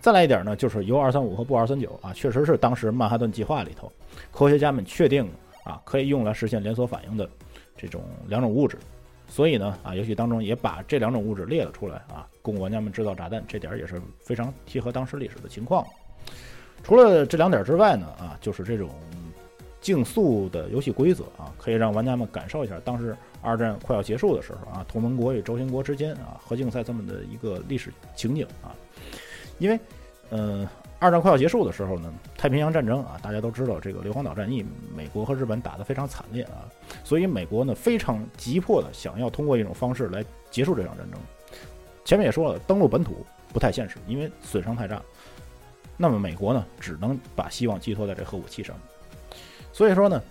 [0.01, 3.91] 再来一点呢，就是铀二三五和钚二三九啊，确实是当时曼哈顿计划里头
[4.31, 5.29] 科学家们确定
[5.65, 7.29] 啊，可以用来实现连锁反应的
[7.77, 8.79] 这种两种物质。
[9.27, 15.85] 所以呢，啊，游戏当中也把这两种物质列了出来啊，供玩家们制造炸弹，这点也是非常贴合当时历史的情况。
[16.83, 18.89] 除了这两点之外呢，啊，就是这种。
[19.81, 28.75] 竞速的游戏规则啊，可以让玩家们感受一下当时二战快要结束的时候啊，同盟国与轴心国之间啊核竞赛这么的一个历史情景啊。
[29.59, 29.79] 因为，
[30.31, 36.67] 呃，二战快要结束的时候呢，太平洋战争啊，大家都知道这个硫磺岛战役，美国和日本打得非常惨烈啊，
[37.05, 41.19] 所以美国呢非常急迫的想要通过一种方式来结束这场战争。
[42.05, 45.01] 前面也说了，登陆本土不太现实，因为损伤太大。
[45.99, 48.75] 那么美国呢，只能把希望寄托在这核武器上。
[49.73, 50.23] 所以说呢，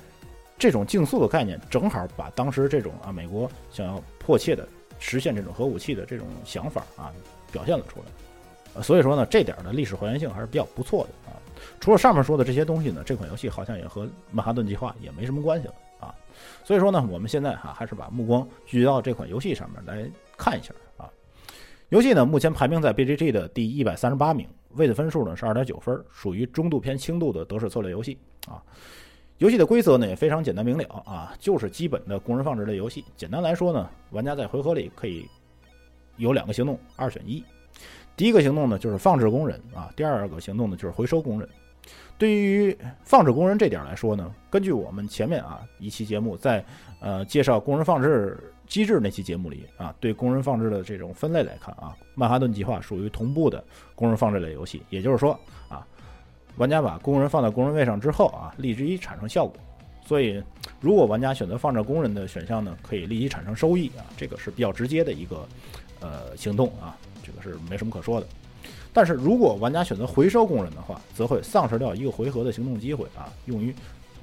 [0.58, 7.14] 这种竞速的概念，正好把当时这种啊美国想要迫切的实现这种核武器的这种想法啊
[7.52, 8.06] 表现了出来。
[8.74, 11.36] 呃，所以说呢，这点的历史还原性还是比较不错的啊。
[11.80, 16.16] 除了上面说的这些东西呢，这款游戏好像也和曼哈顿计划也没什么关系了啊。
[16.64, 21.10] 所以说呢，我们现在哈还是把目光聚焦到这款游戏上面来看一下啊。
[21.90, 28.62] 游戏呢目前排名在 BGG 的第一百三十八名，位的分数呢是二点九分，属于中度偏轻度的得势策略游戏啊。
[29.40, 33.06] 游戏的规则呢也非常简单明了啊，就是基本的工人放置类游戏。
[33.16, 35.28] 简单来说呢，玩家在回合里可以
[36.16, 37.44] 有两个行动，二选一。
[38.16, 41.48] 第一个行动呢就是放置工人啊，第二个行动呢就是回收工人。
[42.18, 46.66] 对于放置工人这点来说呢，根据我们前面啊一期节目在
[47.00, 53.64] 呃介绍工人放置机制那期节目里啊，对工人放置的这种分类来看啊，曼哈顿计划属于同步的
[53.96, 54.82] 工人放置类游戏。
[54.90, 55.86] 也就是说啊，
[56.58, 59.56] 玩家把工人放到工人位上之后啊，立即产生效果。
[60.06, 60.42] 所以，
[60.80, 65.46] 如果玩家选择放置工人的选项呢，可以立即产生收益啊，这个是比较直接的一个
[66.00, 66.96] 呃行动啊。
[67.22, 68.28] 这个是没什么可说的，
[68.94, 73.76] 但是如果玩家选择回收工人的话，则会丧失掉一个回合的行动机会啊，用于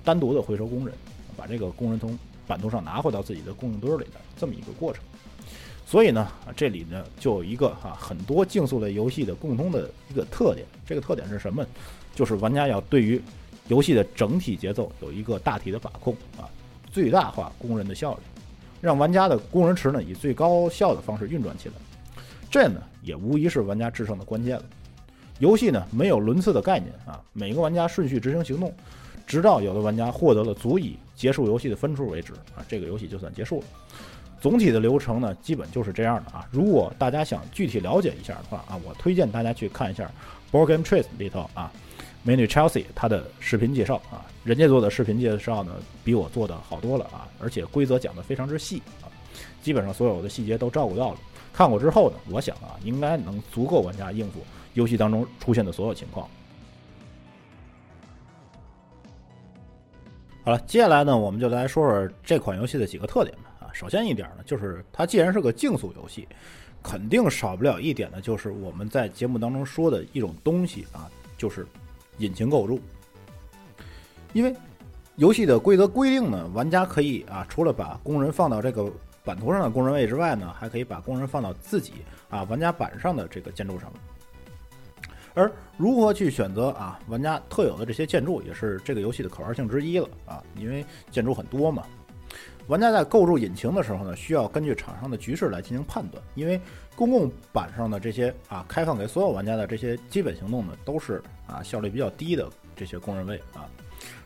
[0.03, 0.97] 单独的回收工人，
[1.37, 5.03] 把这个工人从版图上拿回到自己的供应堆里的这么一个过程。
[5.87, 11.65] 所以呢，这里呢就有一个哈很多竞速类游戏的共通的一个特点，这个特点是什么？
[12.15, 13.21] 就是玩家要对于
[13.69, 16.49] 游戏的整体节奏有一个大体的把控啊，
[16.91, 18.21] 最大化工人的效率，
[18.81, 21.75] 让玩家的工人池呢以最高效的方式运转起来。
[22.51, 24.65] 这呢也无疑是玩家制胜的关键了。
[25.41, 28.73] 游戏呢没有轮次的概念啊，每个玩家顺序执行行动，
[29.27, 33.67] 直到有的玩家获得了足以结束游戏的分数为止啊，这个游戏就算结束了。
[34.41, 36.47] 总体的流程呢基本就是这样的啊。
[36.51, 40.11] 如果大家想具体了解一下的话啊，我推荐大家去看一下
[40.55, 41.73] 《Board Game Trace》里头啊，
[42.23, 49.09] 美女 Chelsea 她的视频介绍啊，人家做的视频介绍呢比我做的好多了啊，而且规则讲的非常之细啊，
[49.63, 51.19] 基本上所有的细节都照顾到了。
[51.53, 54.41] 看过之后呢，我想啊，应该能足够玩家应付
[54.75, 56.29] 游戏当中出现的所有情况。
[60.45, 63.51] 好了，接下来呢，我们就来说说这款游戏的几个特点吧。
[63.61, 66.29] 啊，首先一点呢，就是它既然是个竞速游戏，
[66.83, 71.67] 肯定少不了一点呢，就是我们在节目当中说的一种东西啊，就是
[72.19, 72.79] 引擎构筑。
[74.35, 74.55] 因为
[75.17, 78.93] 游戏的规则规定呢，玩家可以啊，除了把工人放到这个。
[79.25, 81.95] 版图上的工人位之外呢，还可以把工人放到自己
[82.29, 83.91] 啊玩家板上的这个建筑上。
[85.35, 91.83] 而如何去选择啊玩家特有的这些建筑，也是这个游戏的可玩性之一了啊，因为建筑很多嘛。
[92.69, 96.59] 玩家在构筑引擎的时候呢，需要根据场上的局势来进行判断，因为
[96.97, 103.69] 公共板上的这些啊开放给所有玩家的这些基本行动呢，都是啊效率比较低的这些工人位啊，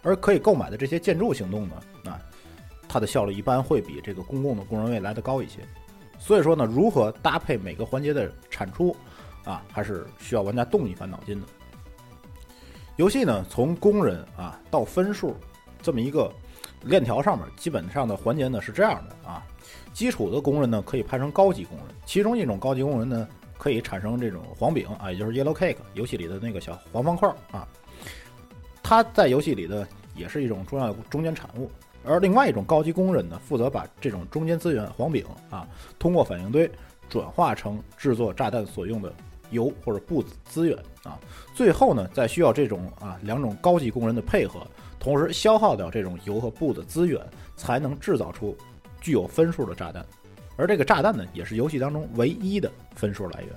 [0.02, 2.20] 而可以购买的这些建筑行动呢啊。
[2.90, 5.58] 它的效率一般会比这个公共的工人位来的高一些，
[6.18, 8.96] 所以说呢，如何搭配每个环节的产出，
[9.44, 11.46] 啊，还是需要玩家动一番脑筋的。
[12.96, 15.36] 游戏呢，从工人啊到分数
[15.80, 16.32] 这么一个
[16.82, 19.46] 链条上面，基本上的环节呢是这样的啊，
[19.92, 27.66] 基础的工人呢可以派成高级工人，其中一种高级工人呢可以产生这种黄饼啊，也就是 yellow cake，游戏里的那个小黄方块啊，
[28.82, 31.70] 它在游戏里的也是一种重要的中间产物。
[32.04, 36.70] 而另外一种高级工人呢，负责把这种中间资源黄饼啊，通过反应堆
[37.08, 39.12] 转化成制作炸弹所用的
[39.50, 41.18] 油或者布资源啊。
[41.54, 44.66] 最后呢，再需要这种啊两种高级工人的配合，
[44.98, 47.20] 同时消耗掉这种油和布的资源，
[47.56, 48.56] 才能制造出
[49.00, 50.04] 具有分数的炸弹。
[50.56, 53.50] 而这个炸弹呢，也是游戏当中唯一的分数来源。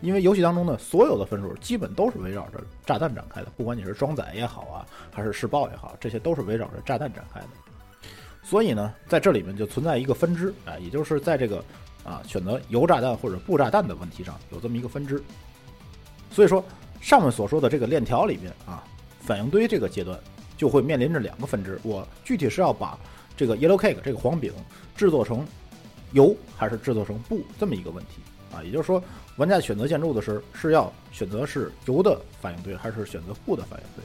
[0.00, 7.48] 因为游戏当中呢，所有的分数基本都是围绕着炸弹展开的，不管你是装载也好啊，还是试爆也好，这些都是围绕着炸弹展开的。
[8.44, 11.64] 所以呢，在这里面就存在一个分支啊，也就是在这个
[12.08, 15.22] 啊选择油炸弹或者布炸弹的问题上有这么一个分支。
[16.30, 16.64] 所以说，
[17.00, 18.82] 上面所说的这个链条里面啊，
[19.20, 20.18] 反应堆这个阶段
[20.56, 22.98] 就会面临着两个分支，我具体是要把
[23.36, 24.52] 这个 yellow cake 这个黄饼
[24.96, 25.46] 制作成
[26.12, 28.22] 油，还是制作成布这么一个问题。
[28.54, 29.02] 啊，也就是说，
[29.36, 34.04] 玩家选择建筑的时候是要选择是油的反应堆，还是选择布的反应堆？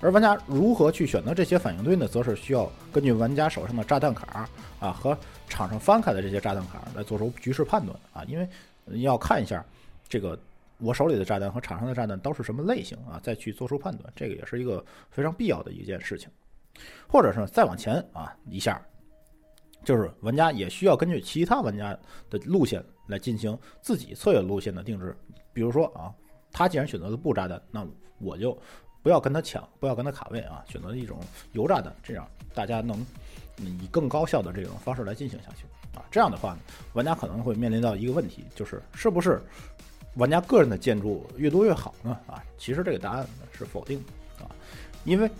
[0.00, 2.06] 而玩家如何去选择这些反应堆呢？
[2.06, 5.16] 则是需要根据玩家手上的炸弹卡啊和
[5.48, 8.48] 场上翻开的这些炸弹卡来做出局势判断啊，因为
[9.00, 9.64] 要看一下
[10.08, 10.38] 这个
[10.78, 16.28] 我手里的炸弹和场上的炸弹都是什么类型啊，再去做出判断，这个也是一个非常必要的一件事情。
[17.08, 18.80] 或者是再往前啊一下。
[19.84, 21.96] 就是玩家也需要根据其他玩家
[22.28, 25.16] 的路线来进行自己策略路线的定制。
[25.52, 26.12] 比如说啊，
[26.50, 27.86] 他既然选择了不炸弹，那
[28.18, 28.58] 我就
[29.06, 31.20] 不要跟他抢，不要跟他卡位啊，选择一种
[31.52, 33.06] 油炸的，这样大家能
[33.58, 35.64] 以更高效的这种方式来进行下去
[35.96, 36.02] 啊。
[36.10, 36.58] 这样的话呢，
[36.94, 39.40] 玩家可能会面临到一个问题，就是是不是
[40.16, 42.18] 玩家个人的建筑越多越好呢？
[42.26, 43.24] 啊，其实这个答案
[43.56, 44.50] 是否定的啊，
[45.04, 45.30] 因为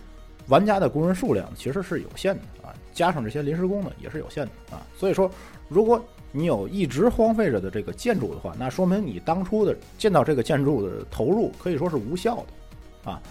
[0.47, 5.29] 玩家的工人数量其实是有限的啊，加上这些临时工呢也是有限的啊，所以说
[5.69, 6.01] 如果
[6.31, 13.23] 你有一直荒废着的这个建筑的话，那说明你当初的建造这个建筑的投入可以说是无效的，啊，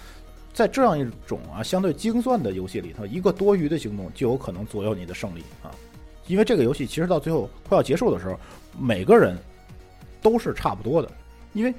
[0.56, 5.70] 在这样一种啊相对精算的游戏里头，一个多余的行动就有可能左右你的胜利啊，
[6.28, 8.40] 因为这个游戏其实到最后快要结束的时候，
[8.80, 9.38] 每个人
[10.22, 11.12] 都是差不多的，
[11.52, 11.74] 因为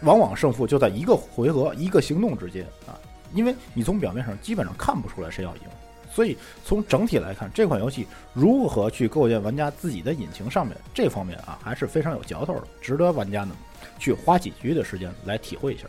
[0.00, 2.96] 往往胜负就在一个回合、一个行动之间啊，
[3.34, 5.62] 因为你从表面上基本上看不出来谁要赢。
[6.10, 13.54] 所以从整体来看，这款游戏如何去构建玩家自己的引擎上面这方面啊，还是非常有嚼头的，值得玩家呢
[13.98, 15.84] 去花几局的时间来体会一下。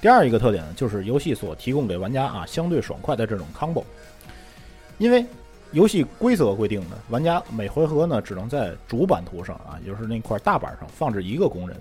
[0.00, 3.84] 第二一个特点呢，就是游戏所提供给玩家啊相对爽快的这种 combo，
[4.98, 5.24] 因为
[5.72, 11.76] 游戏规则规定呢，玩家每回合呢只能在主版图上啊，也就是那块大板上放置一个工人。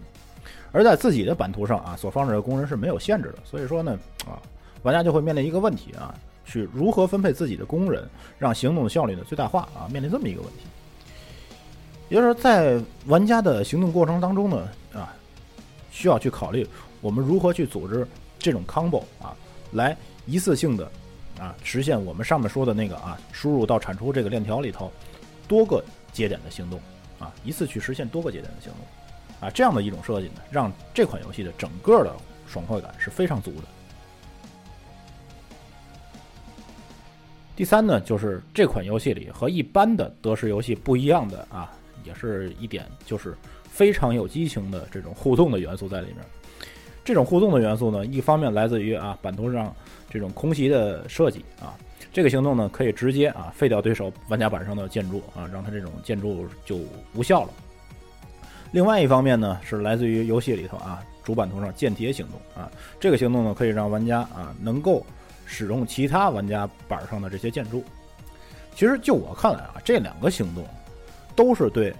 [0.72, 3.98] 而在自己的版图上啊，所放置的工人是没有限制的，所以说呢，
[4.28, 4.38] 啊，
[4.84, 6.14] 玩家就会面临一个问题啊，
[6.46, 8.08] 去如何分配自己的工人，
[8.38, 10.60] 让行动的效率呢最大化啊，面临这么一个问题。
[12.10, 15.16] 也就是说，在玩家的行动过程当中呢，啊，
[15.90, 16.68] 需要去考虑
[17.02, 19.36] 我们如何去组织这种 combo 啊，
[19.74, 19.96] 来
[20.26, 20.92] 一次性的
[21.40, 24.92] 啊实现我们上面说的那个啊，输入到产出这个链条里头
[25.48, 26.80] 多个节点的行动
[27.20, 29.48] 啊，一次去实现多个节点的行动。
[29.48, 32.14] 啊，这样的一种设计呢，让这款游戏的整个的
[32.46, 33.64] 爽快感是非常足的。
[37.56, 41.72] 第三呢，就是这款游戏里和一般的德式游戏不一样的啊，
[42.04, 43.34] 也是一点，就是
[43.70, 46.18] 非常有激情的这种互动的元素在里面。
[47.10, 49.76] 这种互动的元素呢，一方面来自于啊版图上
[50.12, 51.74] 这种空袭的设计啊，
[52.14, 56.78] 这个行动呢可以直接啊废掉对手玩家板上的建筑啊，让它这种建筑就
[57.16, 57.50] 无效了。
[58.72, 65.04] 另外一方面呢，是来自于游戏里头啊主版图上间谍行动啊，这个行动呢可以让玩家啊能够
[65.48, 67.84] 使用其他玩家板上的这些建筑。
[68.76, 70.64] 其实就我看来啊，这两个行动
[71.36, 71.92] 都是对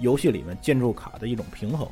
[0.00, 1.88] 游戏里面建筑卡的一种平衡，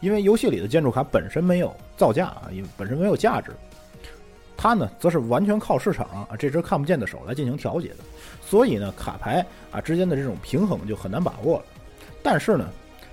[0.00, 3.52] 因为游戏里的建筑卡本身没有造价啊，因为本身没有价值，
[4.56, 7.98] 它呢则是完全靠市场啊这只看不见的手来进行调节的，
[8.44, 11.64] 所以呢卡牌啊之间的这种平衡就很难把握了。
[12.22, 12.68] 但是呢。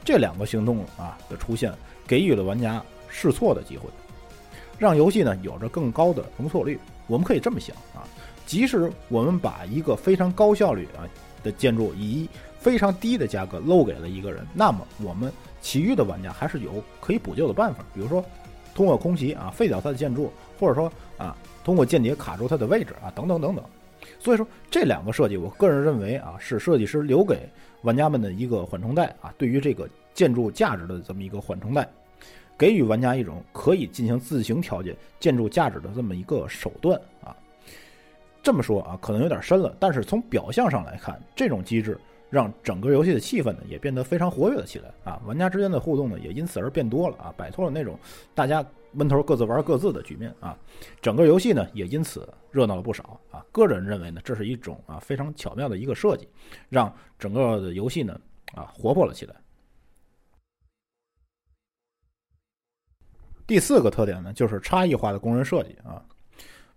[0.05, 1.69] 这两个行动啊的出现，
[2.07, 3.89] 给予了玩家试错的机会，
[4.77, 6.79] 让游戏呢有着更高的容错率。
[7.07, 8.07] 我们可以这么想啊，
[8.45, 11.03] 即使我们把一个非常高效率啊
[11.43, 12.25] 的建筑以
[12.57, 15.29] 非常低的价格漏给了一个人，那么我们
[15.61, 18.23] 其余的玩家还是有可以补救的办法，比如说
[18.75, 23.63] 通过空袭啊废掉他的建筑，或者说啊通过间谍卡住他的位置啊等等等等。
[24.19, 27.49] 所以说这两个设计，我个人认为啊是设计师留给。
[27.83, 31.87] 玩家们的一个缓冲带啊，对于这个建筑价值的这么一个缓冲带，
[32.57, 37.33] 给予玩家一种可以进行自行调节建筑价值的这么一个手段啊。
[38.41, 41.97] 这么说啊，可能有点深了，但是从表象上来看，这种机制
[42.29, 47.99] 让整个游戏的气氛呢也变得非常活跃了起来啊，玩家之间的互动呢也因此而变多了啊，摆脱了那种
[48.33, 48.65] 大家。
[48.93, 50.57] 闷头各自玩各自的局面啊，
[51.01, 53.45] 整个游戏呢也因此热闹了不少啊。
[53.51, 56.27] 个人认为呢，这是一种啊非常巧妙的一个设计，
[56.69, 58.19] 让整个的游戏呢
[58.55, 59.35] 啊活泼了起来。
[63.45, 66.03] 第四个特点呢，就是差异化的工人设计啊。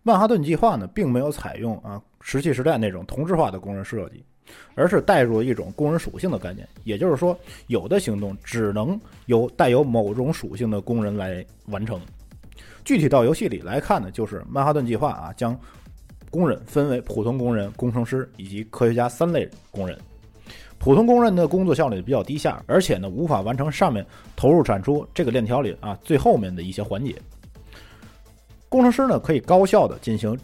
[0.02, 4.22] 曼哈顿计划呢，并没有采用啊石器时代那种同质化的工人设计。
[4.74, 12.00] 而是带入一种工人属性的概念，也就是说，有的行动只能由带有某种属性的工人来完成。
[12.84, 15.58] 具体到游戏里来看呢，就是曼哈顿计划啊，将
[16.30, 19.98] 工人分为普通工人、工程师以及科学家三类工人。
[20.78, 27.14] 普通工人的工作效率比较低下，而且呢，无法完成上面投入产出这个链条里啊最后面的一些环节。
[28.70, 30.34] 工程师呢，可以高效的进行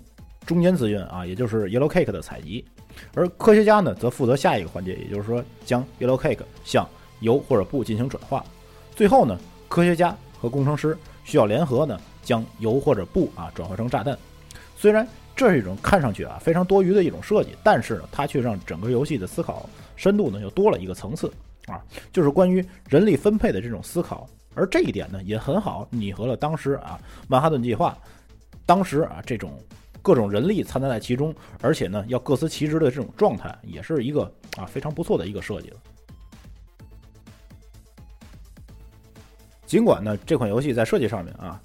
[0.45, 2.63] 中间资源啊，也就是 Yellow Cake 的采集。
[3.15, 6.89] 而科学家呢，则负责下一个环节，也就是说，将 Yellow Cake 向
[7.21, 8.45] 油或者布进行转化。
[8.95, 9.39] 最后呢，
[9.69, 14.17] 科学家和工程师需要联合呢，将油或者布啊转化成炸弹。
[14.77, 21.33] 虽然这是一种看上去啊非常多余的一种设计，但是呢，它却让整个游戏的思考深度呢又多了一个层次
[21.67, 21.81] 啊，
[22.13, 24.29] 就是关于人力分配的这种思考。
[24.55, 27.97] 而这一点呢，也很好拟合了当时啊曼哈顿计划
[28.65, 29.53] 当时啊这种。
[30.07, 34.23] 各种人力参杂在其中，而且呢，要各司其职的这种状态，也是一个
[34.57, 35.77] 啊非常不错的一个设计了。
[39.67, 41.61] 尽管呢，这款游戏在设计上面啊，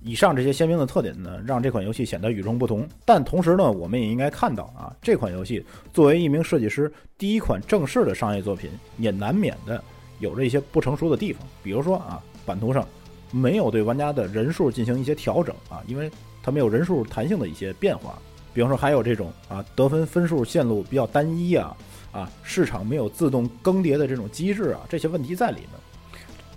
[0.00, 2.88] 以上这些鲜明的特点呢，让这款游戏显得与众不同。
[3.04, 6.88] 但同时呢，我们也应该看到啊，这款游戏作为一名设计师
[7.18, 9.82] 第一款正式的商业作品，也难免的
[10.20, 11.44] 有着一些不成熟的地方。
[11.64, 12.86] 比如说啊，版图上
[13.32, 16.08] 没有对玩家的人数进行一些调整啊，因为
[16.46, 18.16] 它没有人数弹性的一些变化。
[18.54, 21.76] 比方说，还有这种啊，得分分数线路比较单一啊，
[22.12, 25.70] 啊，市场没有自动更迭的这种机制啊，这些问题在里面。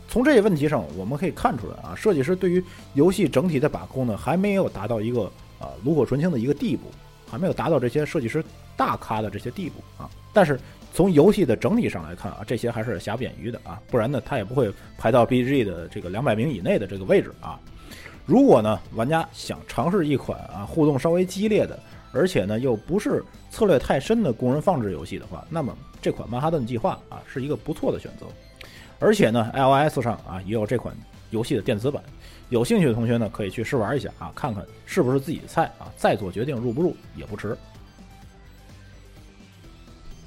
[0.07, 2.63] 从这些问题上，我们可以看出来啊，设计师对于
[2.93, 5.23] 游戏整体的把控呢，还没有达到一个
[5.59, 6.83] 啊炉火纯青的一个地步，
[7.29, 8.41] 还没有达到这些设计师
[8.77, 10.09] 大咖的这些地步啊。
[10.31, 10.57] 但是
[10.93, 17.59] 从游戏的整体上来看啊，这些还是瑕不掩瑜的啊，不然呢，他也不会排到 BG 的这个两百名以内的这个位置啊。
[18.29, 21.79] 如果呢，玩家想尝试一款啊互动稍微激烈的，
[22.11, 28.27] 而且呢又不是策略太深的工人放置游戏的话，那么这款曼哈顿计划啊是一个不错的选择。
[28.99, 30.95] 而且呢，iOS 上啊也有这款
[31.31, 32.03] 游戏的电子版，
[32.49, 37.57] 有兴趣的同学呢可以去试玩一下啊，看看是不是自己的菜啊，再做决定入不入也不迟。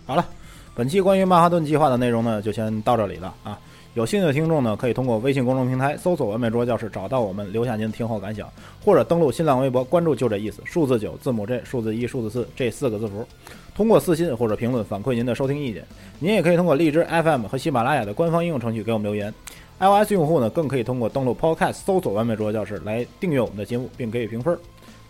[0.04, 0.26] 好了，
[0.74, 3.56] 本期关于曼哈顿计划的内容呢就先到这里了啊。
[3.94, 8.50] 有兴趣的听众呢可以通过微信公众平台搜索“完美桌教室”找到我们，留下您的听后感想，
[8.82, 13.26] 或者登录新浪微博关注就这意思，数字九字母 J 数字一数字四这四个字符。
[13.74, 15.84] 通过私信或者评论反馈您的收听意见，
[16.18, 19.32] 您也可以通过荔枝 FM 和喜马拉雅的官方应用程序给我们留言。
[19.78, 24.56] iOS 用户呢，更可以通过登录 Podcast 搜索“完美桌教室”来订阅我们的节目，并给予评分。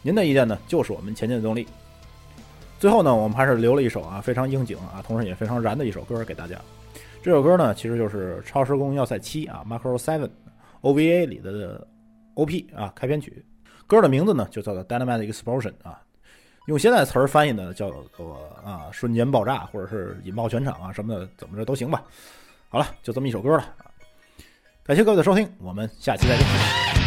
[0.03, 1.69] 您的意见呢，就是我们前进的动力。
[2.81, 6.57] 最后呢，我们还是留了一首啊非常应景啊，同时也非常燃的一首歌给大家。
[7.23, 10.29] 这首歌呢，其实就是《超时空要塞七》啊，《Macro Seven》
[10.81, 11.87] OVA 里的
[12.35, 13.45] OP 啊开篇曲。
[13.87, 16.03] 歌的名字呢，就叫做《Dynamite Explosion》啊。
[16.67, 22.03] 用现在词儿翻译呢，叫做啊瞬间爆炸，或者是引爆全场啊什么的，怎么着都行吧。
[22.69, 23.73] 好了，就这么一首歌了。
[24.83, 27.02] 感谢各位的收听，我们下期再见。